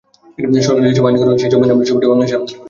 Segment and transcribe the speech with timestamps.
[0.67, 2.55] সরকারের যেসব আইনকানুন আছে, সেসব মেনেই আমরা ছবিটি বাংলাদেশে আমদানি করেছি।